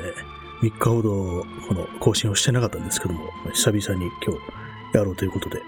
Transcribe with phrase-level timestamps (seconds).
[0.63, 3.21] ー、3日ほど、この更新をしてなかったんですけども、
[3.53, 4.37] 久々に今
[4.93, 5.63] 日やろうということで、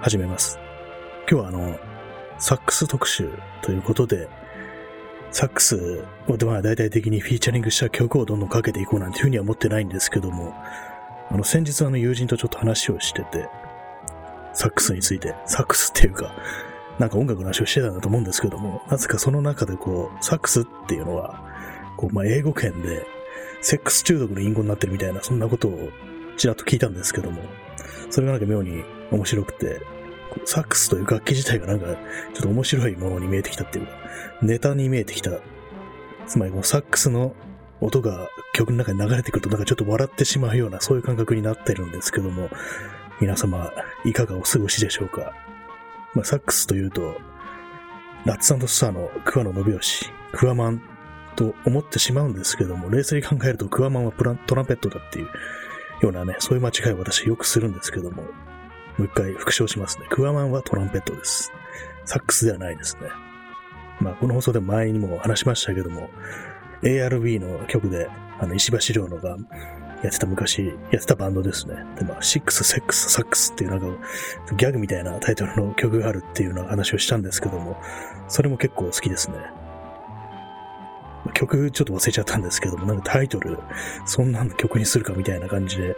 [0.00, 0.58] 始めます。
[1.28, 1.78] 今日はあの、
[2.38, 3.30] サックス特集
[3.62, 4.28] ということで、
[5.32, 10.54] サックスをまあ大体的にフィーチャリングした曲をどんどんかけていこうなんていうふうには思ってないんですけども、
[11.30, 13.48] あの、先日あの友人とちょっと話をしてて、
[14.52, 16.34] サックスについて、サックスっていうか、
[16.98, 21.42] なんか音楽の話をしてたんだと思うんですけども、なぜかその中でこう、サックスっていうのは、
[21.96, 23.06] こう、まあ、英語圏で、
[23.60, 25.88] セックス中毒の隠語になってるみたいな、そんなことを
[26.36, 27.42] ちらっと聞いたんですけども、
[28.10, 29.80] それがなんか妙に面白くて、
[30.44, 31.94] サックスという楽器自体がなんか、ちょ
[32.40, 33.92] っと面白いものに見えてきたっていうか、
[34.42, 35.30] ネタに見えてきた。
[36.26, 37.34] つまりこのサックスの
[37.80, 42.48] 音が曲の中に流れてくるとなんかちょっと笑ってしまうようなそういう感覚になってるんですけども、
[43.20, 43.72] 皆様
[44.04, 45.32] いかがお過ごしでしょうか？
[46.14, 47.16] まあ、サックスというと、
[48.24, 50.82] ラッツスターの桑野信義、クワマン
[51.34, 55.28] と思ってしまうんですけども、冷静に考えるとクワマンはプラントランペットだっていう
[56.02, 58.28] ようなね、そういう間違いを私よくするんですけども、も
[59.00, 60.06] う一回復唱しますね。
[60.10, 61.52] クワマンはトランペットです。
[62.04, 63.08] サックスではないですね。
[64.00, 66.10] まあ、この放送でも前にも話しましたけども、
[66.82, 69.36] ARB の曲で、あの、石橋亮のが
[70.02, 71.76] やってた昔、やってたバンドですね。
[71.96, 73.86] で、まあ、シックス、セックス、サックスっていうなんか、
[74.56, 77.80] ギャグみたいなタイトルの曲があるっていうような話をしたんですけども、
[78.28, 79.36] それも結構好きですね。
[81.34, 83.58] 曲ちょっと忘れちゃったんですけども、なんかタイトル、
[84.04, 85.96] そんなの曲にするかみたいな感じで、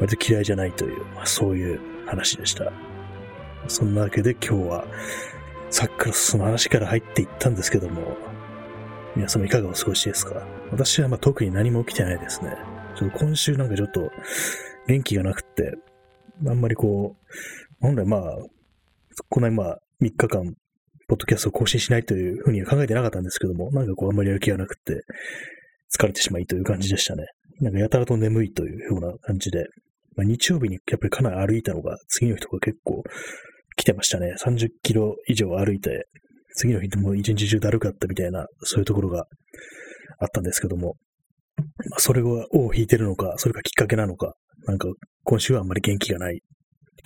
[0.00, 2.70] 割と嫌いじゃないという、まあ、そういう話でした。
[3.68, 4.84] そんなわけで今日は、
[5.70, 8.16] サックスの話から入っていったんですけども、
[9.16, 10.46] 皆様いかがお過ごしですか？
[10.70, 12.54] 私はまあ特に何も起きてないですね。
[12.96, 14.10] ちょっと今週なんかちょっと
[14.86, 15.72] 元気がなくって、
[16.46, 17.26] あんまりこう、
[17.80, 18.22] 本来まあ、
[19.28, 20.54] このま3日間、
[21.08, 25.02] ポッドキャストを更新しないというふうには考えてなかったんですけども、なんかこうあんまりやる気がなくって、
[25.94, 27.26] 疲れてしまいという感じでしたね。
[27.60, 29.66] なんかやたらと眠いというような感じで、
[30.16, 33.02] まあ、日曜日にやっぱりかなり歩いたのが、次の日とか結構
[33.76, 34.34] 来てましたね。
[34.38, 36.08] 30キロ以上歩いて、
[36.54, 39.26] 次の日でも一日中だるかったみたいな、そういうところが
[40.18, 40.96] あったんですけども、
[41.98, 44.34] それを引いてるのか、それがきっかけなのか、
[44.66, 44.88] なんか
[45.24, 46.42] 今週はあんまり元気がない、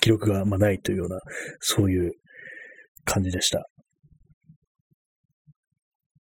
[0.00, 1.20] 記録があんまないというような、
[1.60, 2.12] そういう
[3.04, 3.68] 感じでした。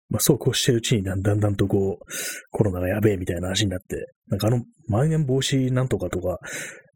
[0.09, 2.05] まあ、そうこうしてるうちにだんだんだんとこう、
[2.51, 6.39] コロナがやべえみたいな話になって、なんかあの、まん延防止なんとかとか、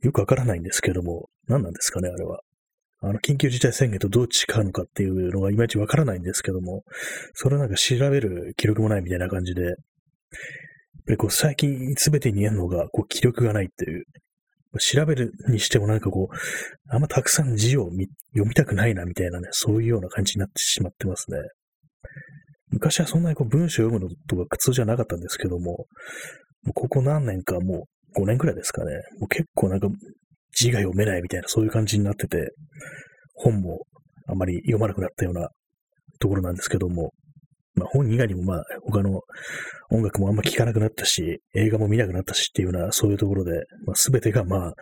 [0.01, 2.39] よくわからないんですけども、何なんですかね、あれは。
[3.01, 6.83] あの、緊急事態宣言とどう違うのかっていうのがいまいちわからないんですけども、
[7.33, 9.75] それをなんか調べる記録もないみたいな感じで、
[11.05, 14.05] ぱりこう最近全てに言えるのが、こう記録がないっていう、
[14.79, 16.35] 調べるにしてもなんかこう、
[16.89, 18.07] あんまたくさん字を読
[18.47, 21.37] みたくないなみたいなね、そういうような感じになってしまってますね。
[22.69, 25.87] 昔はそんなにこう文章を読むのとか苦痛じゃなかったんですけども、
[26.63, 29.89] もうここ何年かもう5年くらいですかね、もう結構なんか
[30.55, 32.53] 字が読めないみたいなそういう感じになってて、
[33.35, 33.81] 本も
[34.27, 35.49] あまり読まなくなったような
[36.19, 37.11] ところなんですけども、
[37.81, 39.21] まあ本以外にもまあ他の
[39.89, 43.51] 音楽もあんま聞かなくなったし、映画も見なくなったしっていうようなそういうところで、
[43.85, 44.73] まあ全てがまあ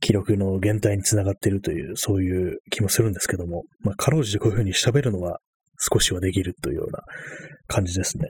[0.00, 5.38] 記録の減退につながっているというそういう気もするんですけども、まあかろうじてこういうふうに喋るのは
[5.78, 7.00] 少しはできるというような
[7.68, 8.28] 感じですね。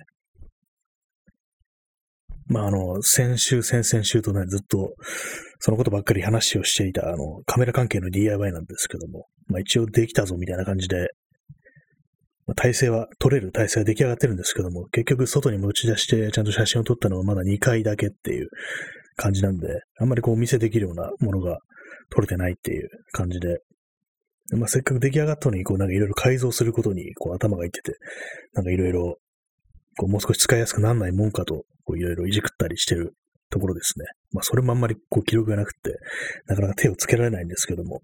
[2.46, 4.94] まあ、あの、先週、先々週とね、ずっと、
[5.60, 11.08] そのことばっかり話をしていた、あの、カメラ関係の DIY なんですけども、まあ一応できたぞみたいな感じで、
[12.52, 18.48] 体勢は、撮れる体勢は出来上がってるんですけども、結局外に持ち出してちゃんと写真を撮ったのはまだ2回だけっていう
[19.16, 19.66] 感じなんで、
[19.98, 21.58] あんまりこうお見せできるようなものが
[22.10, 23.60] 撮れてないっていう感じで、
[24.52, 27.96] まあ、せっかく出来上がったのに、こうなんかいろいろ改造することにこう頭がいってて、
[28.52, 29.16] なんかいろいろ、
[29.96, 33.14] こうもう少し使いやすくならないもんかと、こういろいろいじくったりしてる
[33.50, 34.04] ところですね。
[34.32, 35.94] まあそれもあんまりこう記録がなくて、
[36.46, 38.02] なかなか手をつけられないんですけども。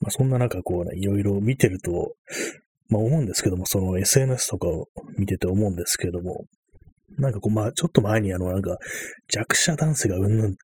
[0.00, 2.14] まあそんな中こうね、いろいろ見てると、
[2.88, 4.86] まあ思うんですけども、その SNS とかを
[5.18, 6.44] 見てて思うんですけども、
[7.18, 8.78] なんかこうまあちょっと前にあのなんか
[9.28, 10.54] 弱者男性がうんぬんっていう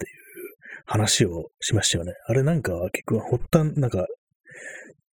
[0.86, 2.12] 話をしましたよね。
[2.26, 4.06] あれなんか結構発端、なんか、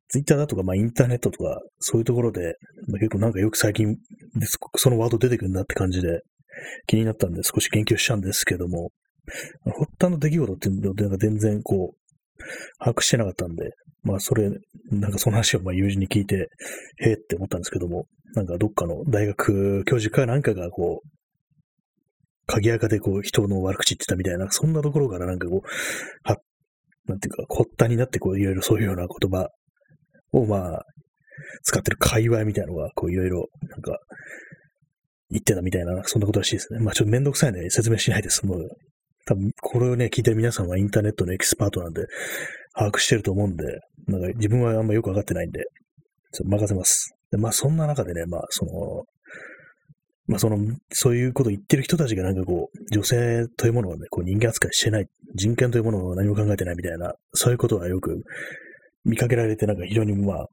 [0.09, 2.55] ツイッターだとか、まあインターネットとか、そういうところで、
[2.87, 3.95] まあ、結構なんかよく最近
[4.35, 6.21] です、そのワード出てくるんだって感じで
[6.87, 8.91] 気になったんで少し研究したんですけども、
[9.65, 11.97] 発端の出来事っていうので、なんか全然こう、
[12.79, 13.71] 把握してなかったんで、
[14.03, 14.49] まあそれ、
[14.91, 16.49] なんかその話をまあ友人に聞いて、
[16.97, 18.05] へえって思ったんですけども、
[18.35, 21.07] なんかどっかの大学教授かなんかがこう、
[22.47, 25.67] 鍵垢でこう人の悪口言ってたみたいな、そんなところからなんかこう、
[26.23, 26.37] は、
[27.07, 29.49] なんていうか、発端になってこういろいろそういうような言葉
[30.31, 30.85] をまあ、
[31.63, 33.97] 使ってる界隈みたいなのが、こういろいろ、なんか、
[35.29, 36.79] 言ってたみたいな、そんなことらしいですね。
[36.79, 38.45] まあちょっとめんどくさいんで説明しないです。
[38.45, 38.67] もう、
[39.25, 42.05] 多分これをね、聞いてる皆さんはインターネットのエキスパートなんで、
[42.73, 43.63] 把握してると思うんで、
[44.07, 45.59] なんか自分はあんまよくわかってないんで、
[46.31, 47.13] ちょっと任せます。
[47.31, 48.71] でまあそんな中でね、まあその、
[50.27, 50.57] まあその、
[50.91, 58.23] そういうことを言ってる人たちがなんかこう、女性というものをね、こう人間扱いしてない、人権というものを何も考えてないみたいな、そういうことはよく
[59.03, 60.45] 見かけられて、なんか非常にまあ、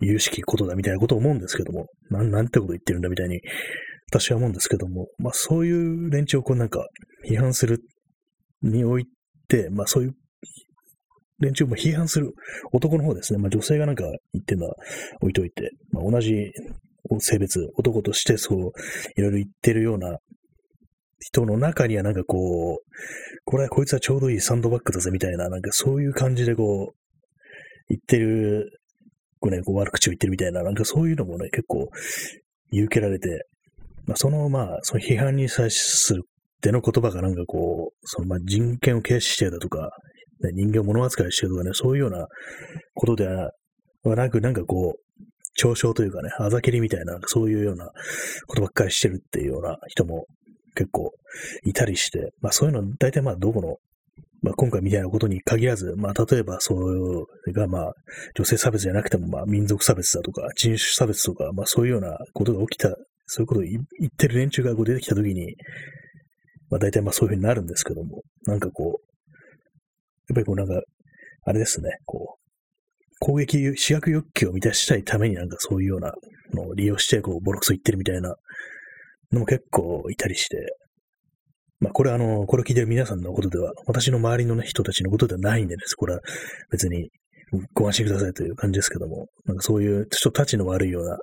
[0.00, 3.40] 有識ことだみたいなことを思うんですけども、なん、なんてこと言ってるんだみたいに、
[4.12, 6.86] 私は思うんですけども、まあそういう連中をこうなんか
[7.26, 7.80] 批判する
[8.60, 9.06] におい
[9.48, 10.12] て、まあそういう
[11.40, 12.34] 連中も批判する
[12.72, 13.38] 男の方ですね。
[13.38, 14.74] まあ女性がなんか言ってるのは
[15.22, 16.52] 置いといて、まあ同じ
[17.20, 18.58] 性別、男としてそう、
[19.16, 20.18] いろいろ言ってるような
[21.18, 22.86] 人の中にはなんかこう、
[23.44, 26.96] これはこいつはちょうどいいサンドバッグだぜみたいな、なんかそういう感じでこう、
[27.88, 28.78] 言ってる、
[29.40, 31.88] こうね、こう悪口を言ってるみたいな、なんかそういうのもね、結構
[32.70, 33.46] 見受けられて、
[34.06, 39.90] まあ、そのまあ、その批判に際するっての言葉がなんかこう、そのまあ人権を軽視してだとか、
[40.40, 42.26] ね、人間を物扱いしてるとかね、そういうような
[42.94, 43.50] ことでは
[44.04, 45.02] なく、なんかこう、
[45.60, 47.90] 嘲笑というかね、あざけりみたいな、そういうような
[48.46, 50.26] ことばっかりしてるっていうような人も
[50.74, 51.12] 結構
[51.64, 53.76] いたりして、まあそういうの大体まあどこの、
[54.42, 57.92] まあ今回みたいなことに限らず、まあ例えばそういうがまあ
[58.34, 62.94] 女性差別じゃなくてもまあ民族差別だとか人種差別とか、まあそういうようなことが起きた、
[63.26, 65.56] そういうことを言ってる連中がこう出てきたときに、
[66.70, 69.12] まあ大体まあそういうふうになるんですけども、なんかこう、
[70.28, 70.80] やっぱりこうなんか、
[71.44, 72.42] あれですね、こう、
[73.20, 76.12] 攻撃、主役欲求を満たしたいためになんかそういうような
[76.54, 78.34] のを利用して、こう、ボロクソ言ってるみたいな
[79.32, 80.56] のも結構いたりして、
[81.80, 85.94] まあこれあの、これ聞いてる皆さんのことでは、私の周りの、ね、人たちのことではないんでです。
[85.94, 86.20] これは
[86.70, 87.10] 別に
[87.74, 91.18] ご安心くださいという感じですけども、なんかそういう人たちの悪いような、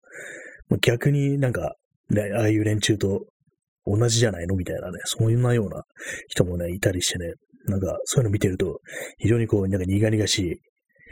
[0.82, 1.76] 逆になんか、
[2.38, 3.26] ああいう連中と
[3.86, 4.56] 同じじゃないの？
[4.56, 5.84] みたいなね、そういうような
[6.28, 7.34] 人もね、いたりしてね、
[7.68, 8.80] なんかそういうの見てると、
[9.18, 10.56] 非常にこう、なんか苦々しい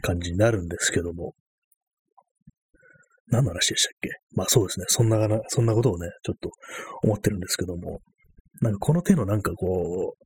[0.02, 1.34] 感じになるんですけども、
[3.30, 4.10] 何の話でしたっけ？
[4.36, 4.86] まあそうですね。
[4.90, 5.18] そんな、
[5.48, 6.50] そんなことをね、ちょっと
[7.04, 8.00] 思ってるんですけども、
[8.62, 10.24] なんかこの手のなんかこう、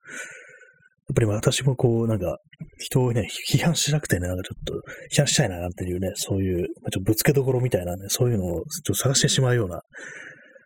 [1.10, 2.38] やっぱり私もこう、なんか、
[2.78, 4.76] 人をね、批判しなくてね、なんかちょっと、
[5.14, 9.82] 批判したいな、なんていうね、そういう、まあ、ちょっとぶつけどころみたいなね、そういうのをちょっと探してしまうような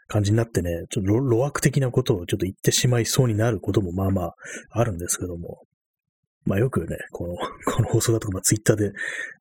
[0.07, 4.35] 感じになってね、ちょっと路悪的なことをちょっと言ってしまいそうになることもまあまあ
[4.71, 5.63] あるんですけども、
[6.45, 7.35] まあよくね、この、
[7.65, 8.91] この放送だとか、まあツイッターで、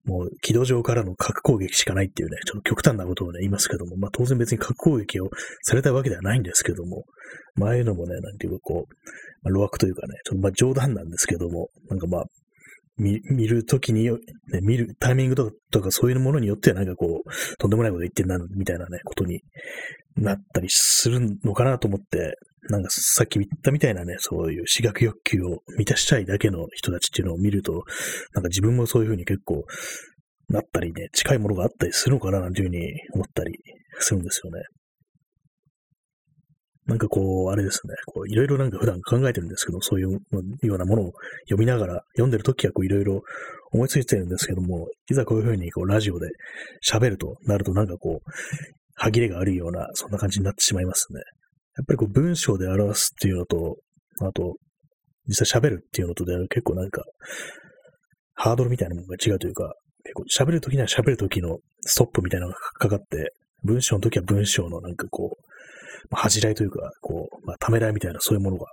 [0.04, 5.28] もう軌道上からの核攻撃しかないっていうね、ちょっと極端なことをね、言いますけども、まあ当然別に核攻撃を
[5.62, 7.04] されたわけではないんですけども、
[7.56, 8.94] まあああいうのもね、なんていうかこう、
[9.42, 12.24] まあ、路悪というかね、ちょっとまあ冗談なんですけども、なんかまあ、
[12.96, 14.12] 見見るときに、ね、
[14.62, 19.40] 見るタイミングとかとかそういうものによってはなんかこう、とんでもないこと言ってんな、みたいなね、ことに
[20.16, 22.36] なったりするのかなと思って、
[22.70, 27.84] なんかさっき言ったみたいなね、そういう私学欲求を満たしたいだけの人たちっていうのを見ると、
[28.32, 29.64] なんか自分もそういうふうに結構
[30.48, 33.52] なったりね、近いものがあったりするのかななんていうふうに思ったり
[33.98, 34.62] するんですよね。
[36.86, 40.12] なんかこう、あれですね、こういろいろなんか普段考えてるんですけど、そういう
[40.62, 41.12] ようなものを
[41.44, 43.22] 読みながら、読んでるときはこういろいろ
[43.72, 46.28] 思いついてるんですけども、いざこういうふうにこうラジオで
[46.86, 48.30] 喋るとなるとなんかこう、
[48.94, 51.20] 歯切れが悪いような、そんな感じになってしまいますね。
[51.76, 53.76] やっぱりこう文章で表すっていうのと、
[54.20, 54.56] あと、
[55.26, 57.02] 実際喋るっていうのとで結構なんか、
[58.34, 59.74] ハードルみたいなものが違うというか、
[60.04, 63.32] 結構喋るときには喋るときのストップみたいなのがかかって、
[63.62, 65.44] 文章のときは文章のなんかこう、
[66.10, 68.66] まあ、恥じらいというか、こう、まあ、ためらいみたいなそういうものが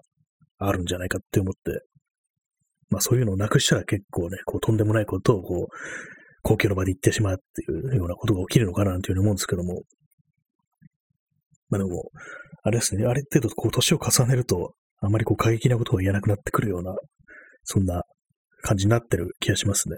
[0.60, 1.82] あるんじゃないかって思って、
[2.90, 5.76] まあそういうのをなくしたら結構ね、こうとんでもないことをこう、
[6.44, 9.82] 公共の場で言ってしまうっていうようなことが起きるのかなというふうに思うんですけども、
[11.72, 12.12] まあでも、
[12.64, 16.94] あれですね、ある程度こう年を重ねると、あまりこう過激なことを言えなくなってくるような、
[17.64, 18.04] そんな
[18.62, 19.96] 感じになってる気がしますね。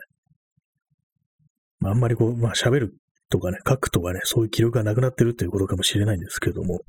[1.79, 2.95] まあ、あんまりこう、まあ喋る
[3.29, 6.79] とかね、書くとかね、そういう記録がなくなってるっていうことかもしれないんですけれども、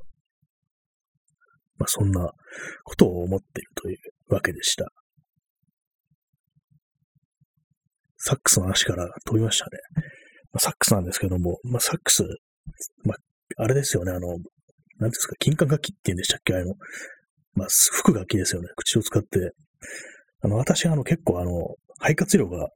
[1.77, 2.31] まあそんな
[2.83, 4.87] ことを思っているというわけでした。
[8.17, 9.71] サックスの話から飛びましたね。
[10.51, 12.23] まあ、サックスなんですけども、まあサックス、
[13.03, 13.17] まあ
[13.57, 14.37] あれですよね、あの、
[14.99, 16.75] なんですか、金管楽器って言うんでしたっけあの、
[17.53, 18.69] まあ、吹く楽器ですよね。
[18.75, 19.51] 口を使って。
[20.41, 21.51] あの、私、あの、結構、あの、
[21.99, 22.69] 肺活量が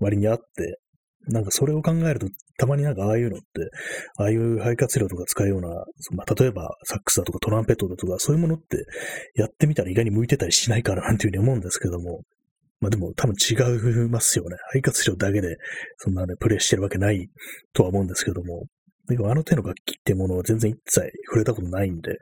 [0.00, 0.78] 割にあって、
[1.28, 3.46] なんかそれを考えると、たまになんかああいうのって、
[4.16, 5.68] ああいう肺活量とか使うような、
[6.12, 8.84] まあ、例えばサックスだとかトランペットだとか、そういうものって
[9.34, 12.22] やってみたら意外に向いてたりしないかななんていうふうに思うんですけども、
[12.80, 14.56] まあでも多分違いますよね。
[14.68, 15.56] 肺活量だけで
[15.96, 17.28] そんなね、プレイしてるわけない
[17.72, 18.66] とは思うんですけども、
[19.08, 22.18] でもあの手の楽器っていうものは全然一切触れたことないんで、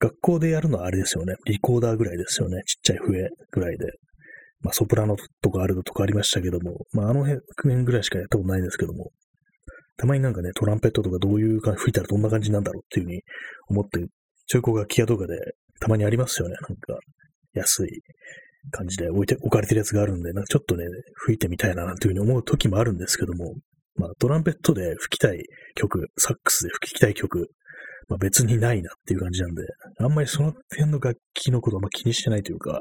[0.00, 1.34] 学校でやるのはあれですよね。
[1.44, 2.62] リコーダーぐらいですよね。
[2.66, 3.86] ちっちゃい笛ぐらいで。
[4.62, 9.10] まあソプラノとかアルドとかありましたけども、まああの辺ぐらいしかやったことないんですけども、
[9.96, 13.22] たまになんかね、トランペットとかどういう感じ、吹いたらどんな感じなんだろうっていうふうに
[13.68, 14.06] 思って、
[14.46, 15.36] 中古楽器屋とかで
[15.80, 16.54] たまにありますよね。
[16.68, 16.98] なんか、
[17.52, 18.02] 安い
[18.70, 20.84] 感じで置いて、置かれてるやつがあるんで、なんかちょっとね、
[21.16, 23.54] 吹いてみたいななんていうふうに思う時もあるんですけども、
[24.00, 27.50] まあ、トランペットで吹きたい曲、サックスで吹きたい曲、
[28.08, 29.62] まあ、別にないなっていう感じなんで、
[29.98, 32.80] あんまりその辺の楽器のことはま気にしてないというか、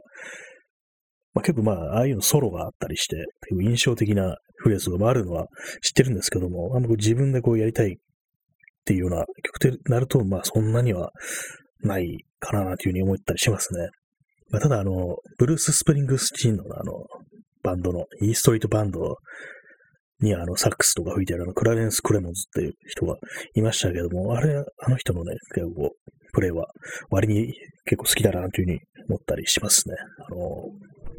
[1.34, 3.18] まあ、結構まあ、ああいうのソロがあったりして、
[3.62, 5.48] 印象的なフレーズがあるのは
[5.82, 7.96] 知ってるんですけども、あんま自分でこうやりたいっ
[8.86, 9.26] ていうような
[9.60, 11.12] 曲ってなると、まあそんなには
[11.82, 13.90] ないかなというふうに思ったりしますね。
[14.52, 16.94] まあ、ただあの、ブルース・スプリングスチーンのあの、
[17.62, 19.18] バンドの、イーストリートバンド
[20.22, 23.16] にあの、サックスとか吹いてるあの、クラレンス・クレモンズっていう人が
[23.56, 25.92] いましたけども、あれ、あの人のね、結構、
[26.32, 26.68] プレイは
[27.10, 27.54] 割に
[27.86, 29.96] 結構好きだなというふうに思ったりしますね。
[30.30, 30.38] あの、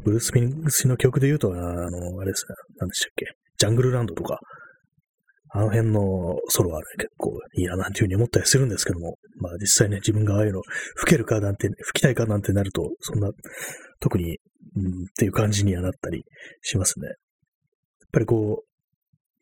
[0.03, 3.25] ブルース・スプリングスの曲で言うと、あの、あれですね、何でしたっけ、
[3.57, 4.39] ジャングルランドとか、
[5.53, 10.61] あの辺のソロはね、結構いいななんていうふうに思ったりするんですけども、まあ実際ね、自分がああいうの
[10.95, 13.29] 吹けるかなんて、吹きたいかなんてなると、そんな、
[13.99, 14.37] 特に、
[14.77, 16.23] うん、っていう感じにはなったり
[16.61, 17.07] しますね。
[17.07, 17.15] やっ
[18.13, 18.70] ぱりこう、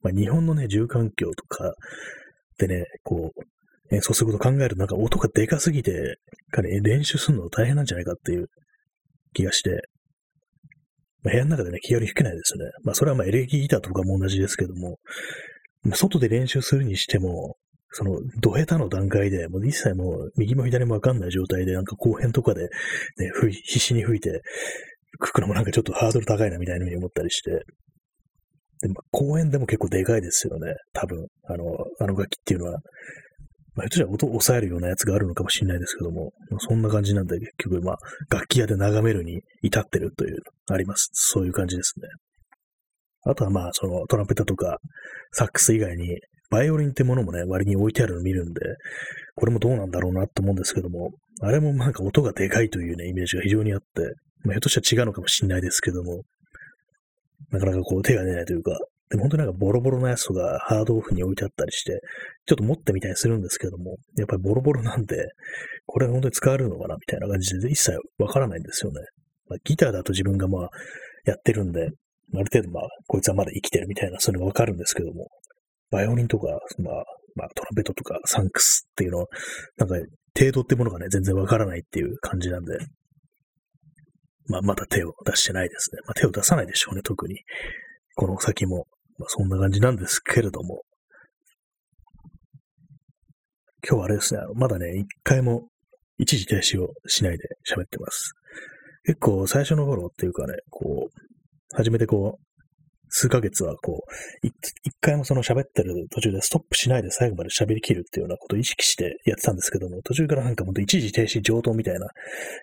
[0.01, 1.73] まあ、日本のね、住環境とか
[2.57, 6.17] でね、こう、演奏すること考えると、なんか音がでかすぎて、
[6.51, 8.47] かね、練習するの大変なんじゃないかっていう
[9.33, 9.81] 気がして、
[11.23, 12.71] まあ、部屋の中でね、気軽に吹けないですよね。
[12.83, 14.99] まあ、それはまあエレキギターとかも同じですけども、
[15.93, 17.57] 外で練習するにしても、
[17.91, 22.69] その、ド下手の段階で、もう一切もう、右も左もわかんない状態で、なんか後編とかで、ね、
[23.63, 24.41] 必死に吹いて、
[25.19, 27.63] 吹くのもなんかちょっとハードル高いなみたいなふうに思ったりして、
[28.81, 31.27] でも公園でも結構でかいですよね、多分。
[31.45, 31.63] あの、
[31.99, 32.79] あの楽器っていうのは。
[33.75, 37.97] まあ、ひょっとしたら音を抑えるようなやつがあるのかもしれないですけども、そんな感じなんで、結局、まあ、
[38.29, 40.37] 楽器屋で眺めるに至ってるという、
[40.69, 41.09] あります。
[41.13, 42.07] そういう感じですね。
[43.23, 44.77] あとはまあ、そのトランペットとか
[45.31, 46.17] サックス以外に、
[46.49, 48.61] バイオリンってものもね、割に置いてあるのを見るんで、
[49.35, 53.85] これもどうなんだろうなと思うんですけども、あれもなんか音がでかいというね、イメージが非常にあって、
[54.43, 56.23] まあ、ひょっとしたら違うのかもしれないですけども、
[57.51, 58.77] なかなかこう手が出ないというか、
[59.09, 61.99] でも本当になんかボロボロなやつとかハードオフに置いてあったりして、
[62.45, 65.15] ちょっと持ってみたりするんですけども、やっぱりボロボロなんで、
[65.87, 69.01] これ本当に使われるのかなみたいな感じで一切わからないんですよね。
[69.49, 70.69] まあ、ギターだと自分がまあ
[71.25, 75.27] やってるんで、ある程度まあ、こいつはまだ生きてるみたいな、そういうのわかるんですけども、
[75.89, 77.03] バイオリンとか、まあ、
[77.35, 79.25] まあ、トランペットとかサンクスっていうのは、
[79.77, 79.95] なんか、
[80.37, 82.77] 程度ってものがね、全然わからないっていう感じなんで、
[84.49, 86.01] まあ、まだ手を出してないですね。
[86.05, 87.39] まあ、手を出さないでしょうね、特に。
[88.15, 88.87] この先も。
[89.17, 90.83] まあ、そんな感じなんですけれども。
[93.87, 95.69] 今日はあれですね、まだね、一回も
[96.17, 98.33] 一時停止をしないで喋ってます。
[99.05, 102.49] 結構最初の頃っていうかね、こう、初めてこう、
[103.09, 104.53] 数ヶ月はこう、一
[105.01, 112.07] 回もその喋ってる途中でストップしないで最後まで喋りきるっていうようなことを意識してやってたんですけども、途中からなんかほんと一時停止上等みたいな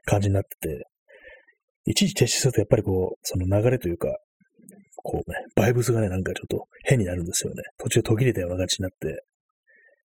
[0.04, 0.84] 感じになってて、
[1.86, 4.08] 一時停止するとやっぱりこう、その流れというか、
[4.96, 7.62] こうね、バイブスがね、なんかちょっと変になるんですよね。
[7.78, 9.22] 途中途切れたような感じになって、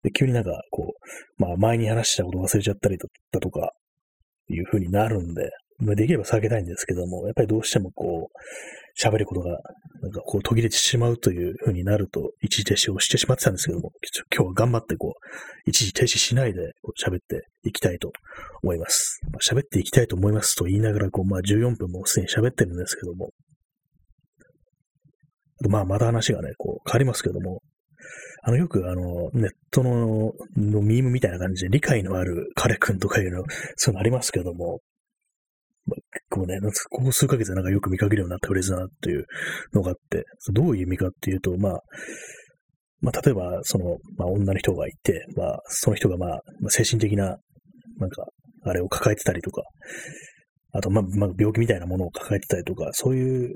[0.03, 3.73] で、急になんかこう、まあ前に話したこと忘れちゃったりだとか、
[4.49, 8.39] いう風になるんで、まあ、できれば避けたいんですけども、やっぱりどうしてもこう、
[9.01, 9.59] 喋ることが、
[10.03, 13.93] なんかこう途切れてしまうという風になると、一時停止をしてしまってたんですけども、
[14.35, 16.73] 今日は頑張ってこう、一時停止しないで
[17.05, 18.13] 喋っていきたいと
[18.63, 19.21] 思います。
[19.31, 23.31] まあ、喋っていきたいと思いますと言いながら、こう、まあ14分もすでに喋ってるんですけども、
[25.69, 27.63] まあまた話がね、こう変わりますけども、
[28.45, 33.45] あの、よくあの、ネットののミームみたいな感じで理解のある彼くんとかいうの、
[33.77, 34.81] そういうのありますけども、
[35.87, 39.27] まあ、結構ね、なんかここ数ヶ月でなんかよく見かけるようになったフレーズだなっていう
[39.73, 41.81] のがあって、どういう意味かっていうと、まあ、
[43.01, 47.37] まあ、例えば、その、まあ、女の人がいて、まあ、その人が、まあ、精神的な、
[47.99, 48.25] なんか、
[48.65, 49.63] あれを抱えてたりとか、
[50.73, 53.55] あと、まあ、まあ、病気みたいなものを抱えてたりとか、そういう、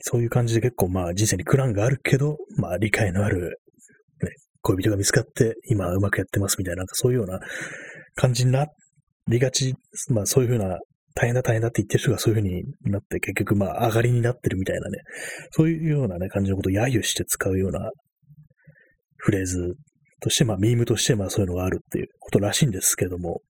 [0.00, 3.58] そういう感じで結構、まあ、人生に苦難があるけど、まあ、理解のある、
[4.22, 4.30] ね、
[4.62, 7.40] 恋人が見つかって、今うまくやってますみたいな、なんかそういうような
[8.14, 8.66] 感じになっ
[9.28, 9.74] りがち、
[10.10, 10.78] まあそういうふうな、
[11.14, 14.98] 大変だ大変だって言ってる人がそういうふうになって、結局まあ上がりになってるみたいなね、
[15.50, 17.90] そういうようなね、感じのことを揶揄して使うような
[19.16, 19.74] フレーズ
[20.20, 23.42] として、まあミームとしてまあそういうのがあるっていうことらしいんですけども、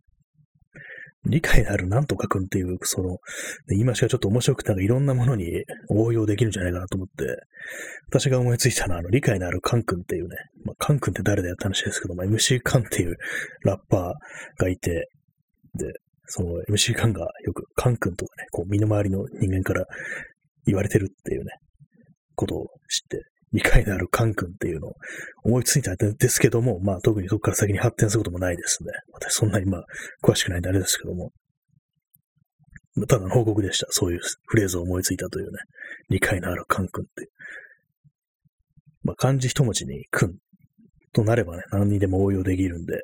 [1.25, 3.17] 理解のあるなんとかくんっていう、その、
[3.69, 7.25] 言い回しがちょっと面白くて、なんかいろんなものに応用できるんじゃないかなと思って、
[8.07, 13.17] 私が思いついたのは、あの、理解のあるカン君っていうね、まあ、カン君って誰だよって話ですけど、まあ、MC カンっていう
[13.63, 15.09] ラッパーがいて、
[15.75, 15.93] で、
[16.25, 19.85] その MC カンがよくカン君とかね、こう身の回りの人間から
[20.65, 21.51] 言われてるっていうね、
[22.35, 24.93] ことを知って、理解のあるカン君っていうのを
[25.43, 28.91] 思いついたんですけども、まあ特にそこから先に発展することもないですね。
[29.13, 29.83] 私そんなにまあ
[30.21, 31.31] 詳しくないんであれですけども。
[33.07, 33.87] ただの報告でした。
[33.91, 35.59] そういうフレーズを思いついたというね。
[36.09, 37.29] 理解のあるカン君って。
[39.03, 40.35] まあ漢字一文字に君
[41.13, 43.03] となればね、何にでも応用できるんで。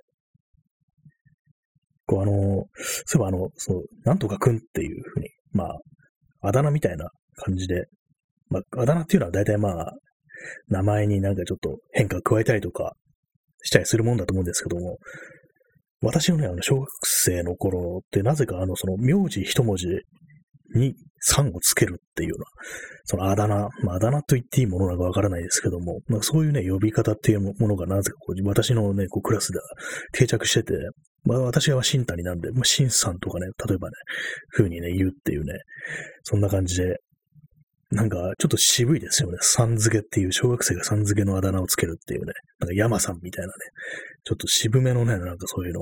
[2.13, 2.65] こうあの、そうい
[3.15, 7.85] えばあの、そう、なんとか君っていうふうに、まあ、あだ名みたいな感じで、
[8.49, 9.93] まあ、あだ名っていうのは大体まあ、
[10.67, 12.93] 名前になんかちょっと変化加えたりとか
[13.63, 14.97] したりするもんだと思うんですけども、
[16.01, 19.87] 私のね、あの、小学生の頃ってなぜかあの、その、名字一文字
[20.75, 20.93] に
[21.31, 22.45] 3をつけるっていうような、
[23.05, 29.63] そのあだ名、まあ、あだ名と言っていいものなのかわからないですけども、まあ、そういうね、呼び方っていうものがなぜかこう、私のね、こうクラスでは
[30.11, 30.73] 定着してて、
[31.23, 33.95] まあ私は新谷なんで、まあ、新さんとかね、例えばね、
[34.51, 35.53] 風にね、言うっていうね、
[36.23, 36.97] そんな感じで、
[37.91, 39.37] なんか、ちょっと渋いですよね。
[39.41, 42.33] さん付けっていう、小学生がさん付けのあだ名をつけるっていうね。
[42.59, 43.53] なんか山さんみたいなね。
[44.23, 45.81] ちょっと渋めのね、なんかそういうの、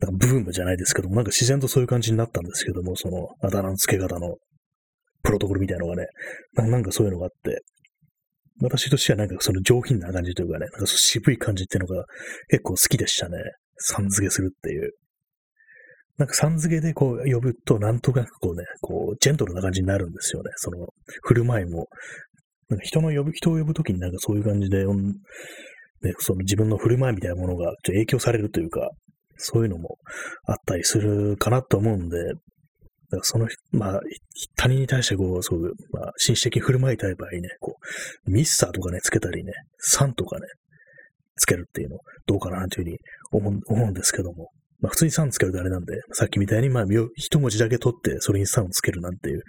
[0.00, 4.36] なんかブームじゃないですけども、なんか自然とそういう感じになったんですけども、そのあだ名の付け方の
[5.22, 6.06] プロトコルみたいなのがね、
[6.54, 7.62] なんかそういうのがあって、
[8.62, 12.04] 私としてはなんかその上品な感じというかね、なんか渋い感じっていうのが
[12.48, 13.38] 結構好きでしたね。
[13.78, 14.92] さん付けするっていう。
[16.16, 20.50] なんかさん付けでこう呼ぶと、なんとなくこうね、こう、ジェントルな感じになるんですよね。
[20.56, 20.86] その、
[21.22, 21.88] 振る舞いも。
[22.68, 28.90] なんか人の呼ぶ、人を呼ぶときになんかそういう感じで、ね、その自分の振る舞いみたいなものが影響されるというか、
[29.36, 29.98] そういうのも
[30.46, 34.00] あったりするかなと思うんで、だからその、まあ、
[34.56, 37.76] 他人に対してこう、そういう、まあ、紳士的に振る舞いたい場合ね、こ
[38.26, 40.46] う、ミスターとかね、つけたりね、さんとかね、
[41.36, 42.98] つけるっていうの、どうかなというふうに
[43.38, 46.84] 思うんですけども、まあ普通に3つけるとあれなんで、さっきみたいにまあ
[47.16, 49.42] 一文字だけ取ってそれに3をつけるなんていう、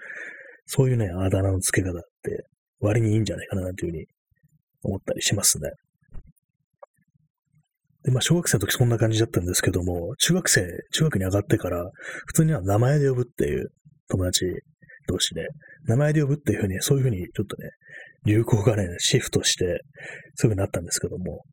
[0.65, 2.45] そういうね、あだ名の付け方って
[2.79, 4.05] 割にいいんじゃないかななんていうふうに
[4.83, 5.69] 思ったりしますね。
[8.03, 11.83] で、まあ小学生の時そんな感じだったんですけども、中学生、中学に上がってから
[12.27, 13.69] 普通には名前で呼ぶっていう
[14.09, 14.45] 友達
[15.07, 15.47] 同士で、
[15.87, 17.69] 名前で呼ぶっていうふうに、そういうふうにちょっとね、
[18.25, 19.65] 流行がね、シフトして、
[20.35, 21.43] そういうふうになったんですけども、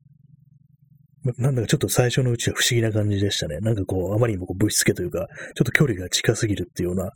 [1.38, 3.58] なんだかちょっと最初のうちは不思議な感じでしたね。
[3.60, 7.10] なんかこう、あまりにもこうぶしつけというか、ちょっと距離が近すぎるっていうような、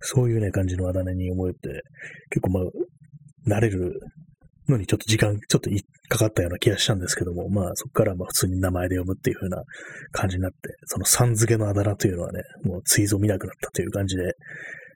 [0.00, 1.82] そういうね、感じのあだ名に思えて、
[2.30, 4.00] 結構まあ、慣れる
[4.68, 5.70] のにちょっと時間、ちょっと
[6.08, 9.62] かかったような気がしたんですけども、まあそこからまあ普通に名前で呼ぶっていう風な
[10.12, 14.22] 感じになって、そのさん付けのあだ名というのはね、もう追蔵見なくなったという感じで、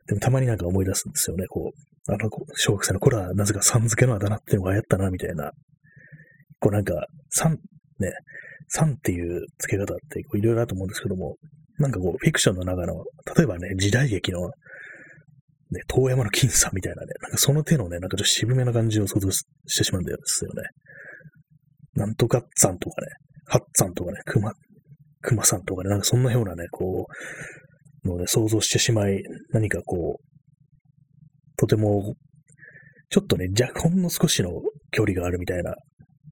[0.06, 5.52] でもたまになんか思い出すんですよね、こう、あの、小学生の頃はなぜかさん付けのあだ名っていうのが流行ったな、みたいな。
[6.60, 7.58] こうなんか、さん、
[7.98, 8.12] ね、
[8.68, 11.36] さんっていう付け方っていろいろあると思うんですけども、
[11.78, 13.04] なんかこう、フィクションの中の、
[13.36, 14.48] 例えばね、時代劇の、
[15.70, 19.44] ね、遠山の金さんみたいなね、なんかその手のね、なんかちょっと渋めな感じを想像し
[19.76, 20.62] てしまうんですよね。
[21.94, 23.08] なんとかっさんとかね、
[23.46, 24.52] はっさんとかね、くま、
[25.20, 27.06] くまさんとかね、なんかそんなようなね、こ
[28.04, 32.14] う、のね、想像してしまい、何かこう、とても、
[33.10, 34.50] ちょっとね、若ほんの少しの
[34.90, 35.74] 距離があるみたいな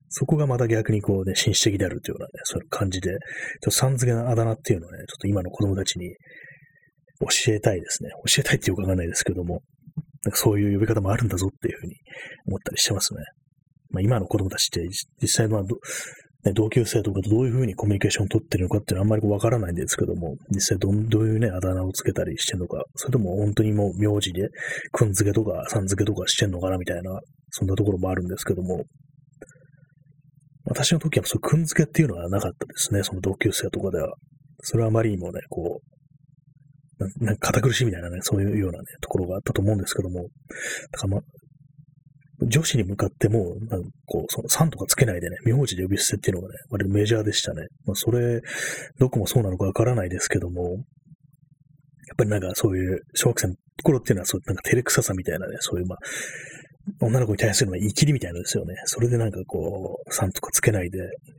[0.09, 3.19] そこがまた逆にこうね、紳士的であるというようなね、そういう感じで、ちょっ
[3.63, 6.15] とさん付けのあだ名っていうのをね、ちょっと今の子供たちに
[7.21, 8.11] 教えたいですね。
[8.27, 9.63] 教えたいってよくわかんないですけども、
[10.25, 11.95] なんかそういう呼び方もあるんだぞっていうふうに
[12.47, 13.21] 思ったりしてますね。
[13.91, 14.81] まあ、今の子供たちって
[15.21, 15.63] 実際まあ
[16.47, 24.49] ね、同級生とかとどういうふうにコミュニケーションを取ってるのかっていうのはあんまりわからないんですけども、実際どどういうね、あだ名をつけたりしてるのか、それとも本当にもう名字で、
[24.93, 27.19] くん付けとかさん付けとかしてんのかなみたいな、
[27.51, 28.85] そんなところもあるんですけども、
[30.67, 34.15] 私の時はそう、くんづけっていうのはなかったですね、その同級生とかでは。
[34.63, 40.23] それはあまりにもね、こう、なんか堅苦しいみたいなね、そういうようなね、ところがあったと思うんですけども、
[40.93, 41.23] だからま
[42.43, 47.67] 女子に向かっても、なんかこう、その、さんとかつけないでね、名字で呼び捨てっていうのがね、割とメジャーでしたね。
[47.87, 48.43] まあ、それ、
[48.99, 50.83] どこもそうなのかわからないですけども、やっ
[52.19, 55.99] ぱりなんかそういう、小学生の頃っていうのは、そう、なんか照れくささみたいなね、そういう、まあ、
[57.01, 58.75] 女の子に対するのは言い切りみたいなんですよね。
[58.85, 60.99] それでなんかこう、さんとかつけないで、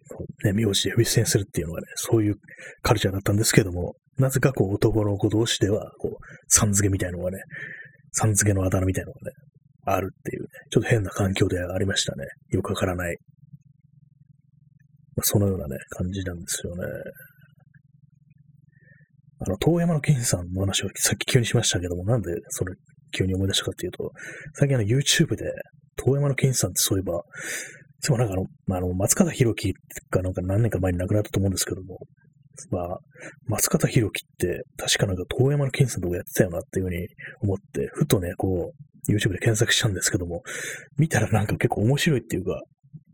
[0.10, 2.36] こうね、名字で呼び捨てにするっていうのがね、そういう
[2.82, 7.40] カルチャーだったんですけども、なぜかこう男の子同士では、こう、さん付けみたいなのがね、
[8.12, 9.36] さん付けのあだ名みたいなのがね、
[9.86, 12.26] あるっていうね、ちょっと変な環境でありましたね。
[12.50, 13.18] よくわからない。
[15.16, 16.84] まあ、そのようなね、感じなんですよね。
[19.40, 22.74] あの、遠山の金さんの話をさっき急にしましたけども、なんでそれ
[23.12, 24.12] 急に思い出したかっていうと、
[24.54, 25.52] 最近あの YouTube で、
[25.98, 27.24] 遠山の金さんってそういえば、
[28.04, 29.74] でもなんかあの、まあ、あの、松方弘樹
[30.12, 32.00] がなんか何年か前に亡くなったと思うんですけども、
[32.72, 33.00] まあ、
[33.46, 37.08] 松方弘樹って確かなんか遠山の金さんとかやってたよなっていうふうに
[37.42, 40.44] 思って、ふとね、こう、YouTube で検索したんですけども、
[40.98, 42.62] 見たらなんか結構面白いっていうか、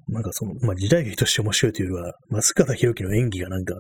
[0.10, 3.75] なんかその、まあ、時代劇として面白いというよりは、松方弘樹の演技がなんか、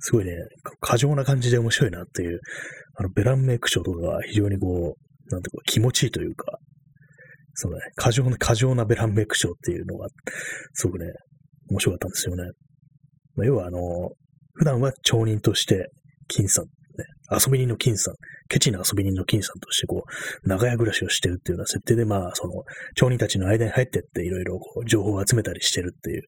[0.00, 0.32] すごいね、
[0.80, 2.40] 過剰な感じで面白いなっていう、
[2.94, 6.58] あの、ベランメイクショーとかが非常にこう、なんていうか気持ちいいというか、
[7.54, 10.08] そのね、過剰な、過剰なベランメイクショーっていうのが、
[10.74, 11.06] すごくね、
[11.70, 12.44] 面白かったんですよね。
[13.34, 13.78] まあ、要はあの、
[14.54, 15.90] 普段は町人として、
[16.28, 16.64] 金さん
[16.96, 18.14] ね、遊び人の金さん、
[18.48, 26.22] ケチな遊び人の金さんとしてこう、長屋暮らしをしてるっていうような設定で、まあ、その、町人たちの間に入ってっていろいろこう情報を集めたりしてるっていう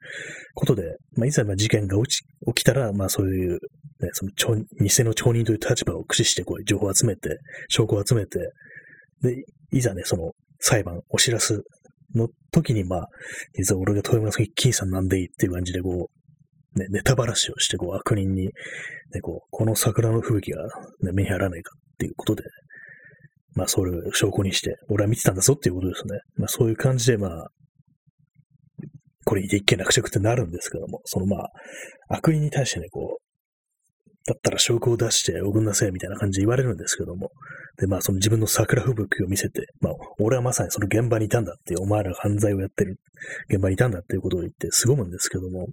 [0.54, 2.22] ことで、まあ、いざまあ事件が起
[2.54, 3.52] きたら、まあそういう、
[4.00, 8.38] ね、その町、偽の町人という立場を駆使してこう情報を集めて、証拠を集めて、
[9.22, 11.62] で、いざね、その裁判を知らす
[12.14, 13.08] の時に、まあ、
[13.54, 18.50] 実は俺が豊村金さんなんでいいっていう感じでこう、ね、ネタばらしをして、こう、悪人に、ね、
[19.22, 20.64] こう、この桜の吹雪が、
[21.00, 22.44] ね、目に入らないかっていうことで、
[23.54, 26.20] まあ、それを証拠にして、俺は見てたんだぞっていうことですね。
[26.36, 27.48] まあ、そういう感じで、まあ、
[29.24, 31.50] これ一件落着ってなるんですけども、そのまあ、
[32.08, 33.27] 悪人に対してね、こう、
[34.28, 37.30] だったら証拠を出して送んなさいみたいな感じで言われるんですけども、
[37.78, 42.98] で、まあその自分の桜吹雪を見せて、まあ俺はまさにその現場にいたんだって、お前ら犯罪をやってる
[43.48, 45.68] 現場にいたんだっていうことを言って凄むんですけども、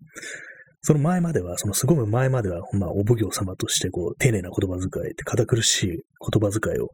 [0.88, 6.00] その前までは、その凄む前までは、まあ、お奉行様として、こう、丁寧な言葉遣い、堅苦しい言
[6.40, 6.90] 葉遣いを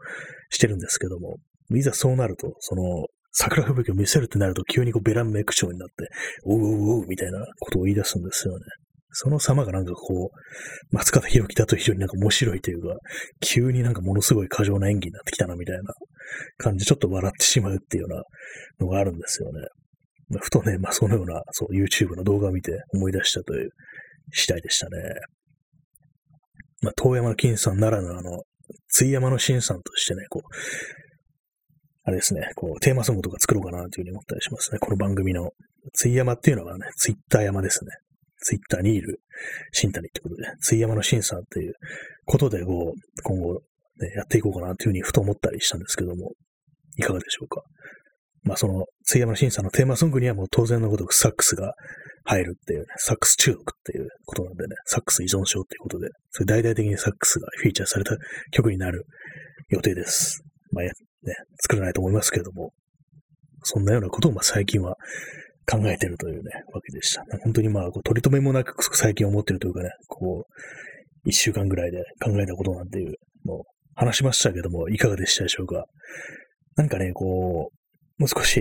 [0.49, 1.39] してるんですけども、
[1.75, 6.07] いざそうなると、その、桜吹雪を見せるってなると、急にこう、ベランメイクショーになって、
[6.45, 8.63] おうおうおうみたいなことを言い出すんですよね。
[9.11, 12.95] その様がなんかこう、松方弘樹だと非常になんか面白いというか、
[13.41, 15.93] 急になんかものすごい過剰な演技になってきたなみたいな
[16.57, 18.23] 感じ、ちょっと笑ってしまうっていうような
[18.85, 19.59] のがあるんですよね。
[20.39, 23.69] ふとね、まあそのような、そう、YouTube の動画を見て思い出したという
[24.33, 24.97] 次第でしたね。
[26.81, 28.43] まあ、遠山の金さんならぬ、あの、
[28.87, 30.55] 津山の新さんとしてね、こう、
[32.03, 34.79] あれですね、こう、テーマソングとか作ろうかなというふうに思ったりしますね。
[34.79, 35.51] この番組の。
[35.93, 37.91] 津山っていうのはね、ツイッター山ですね。
[38.41, 39.21] ツイッターにいる
[39.71, 41.73] 新谷ってことで、津山の新さんっていう
[42.25, 43.61] ことで、こう、今後、
[43.99, 46.33] ね、やっていこうかなというふうにふと思ったりしたんですけども、
[46.97, 47.61] いかがでしょうか？
[48.43, 51.75] まあその、津山審査のテーマソングにはもう当然のごとくサックスが
[52.23, 58.17] 入るっていうね、サックス中毒っていうことなんでね、サックス依存症っていうことで、それ大々的にサックスがフィーチャーされた
[58.51, 59.05] 曲になる
[59.69, 60.43] 予定です。
[60.71, 60.91] まあね、
[61.61, 62.73] 作らないと思いますけれども、
[63.63, 64.95] そんなようなことをまあ最近は
[65.71, 67.23] 考えてるというね、わけでした。
[67.43, 73.13] 本当にまあ、こう取り留めもなく最近思ってるというかね、こう、一週間ぐらいで考えたことなんていう
[73.45, 73.63] のを
[73.95, 75.85] 話しましたけども、いかがでしたでしょうか。
[76.75, 78.59] なんかね、こう、もう少し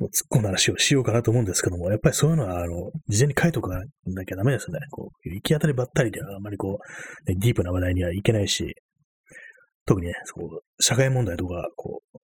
[0.00, 3.68] 突っ込んだ話をしようかなと思うんですけども、やっぱりそういうのは、あの、事前に書いとか
[4.06, 4.80] なきゃダメですね。
[4.90, 6.78] こう、行き当たりばったりではあまりこ
[7.26, 8.74] う、ね、ディープな話題にはいけないし、
[9.86, 12.18] 特にね、そう、社会問題とか、こう、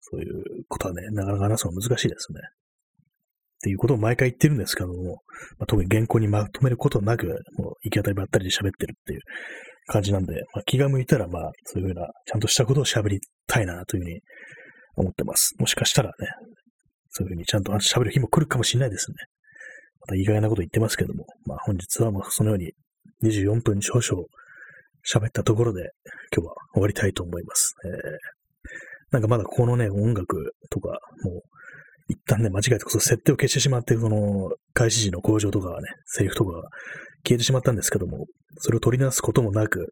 [0.00, 2.40] そういうことはね、なかなか話すの難しいですね。
[3.58, 5.22] っていうことを毎回言ってるんですけども、
[5.58, 9.20] まあ、特に原稿にまとめることなく、もう行き当たりばったりで喋ってるっていう
[9.86, 14.20] 感じなんで、まあ、気が向いたら、まあ、そういうふうな、ちゃんとしたことを喋りたいなというふうに
[14.96, 15.54] 思ってます。
[15.58, 16.14] もしかしたらね、
[17.10, 19.16] そういうふうにちゃんと喋る日も来るかもしれないですね。
[20.02, 22.72] また意外なこと言ってますけども、まあ本日はもうそのように
[23.24, 24.24] 24分少々
[25.10, 25.90] 喋ったところで
[26.34, 27.74] 今日は終わりたいと思います。
[27.84, 27.92] えー、
[29.10, 30.90] なんかまだこのね、音楽とか、
[31.24, 31.42] もう
[32.08, 36.62] 一旦ね、間違えてこそ設定を消してしまって、その開始時の工場とかね、セリフとかが
[37.24, 39.88] 消えてしまったんですけども、それを取り直すこともなく、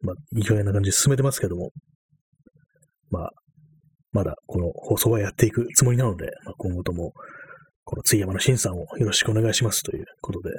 [0.00, 1.72] まあ、意外な感じで進めてますけども、
[3.10, 3.30] まあ、
[4.12, 7.12] まだこの放送はやっていくつもりなので、まあ、今後とも、
[7.84, 10.56] この津山の新さんをよろしくお願いしますということで、ね、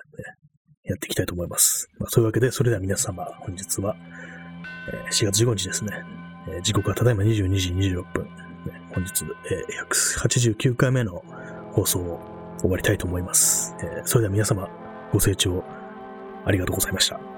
[0.83, 1.87] やっていきたいと思います。
[1.99, 3.95] まあ、そういうわけで、それでは皆様、本日は、
[4.91, 6.03] えー、4月15日ですね。
[6.49, 8.38] えー、時刻はただいま22時26分。
[8.93, 11.23] 本日、えー、189回目の
[11.71, 12.19] 放送を
[12.59, 13.75] 終わりたいと思います。
[13.81, 14.67] えー、それでは皆様、
[15.11, 15.63] ご清聴
[16.45, 17.28] ありがとうございました。